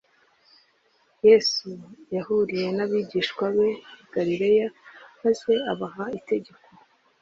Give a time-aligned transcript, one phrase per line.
[1.27, 1.69] yesu
[2.15, 3.79] yahuriye n abigishwa be i
[4.11, 4.67] galilaya
[5.21, 6.67] maze abaha itegeko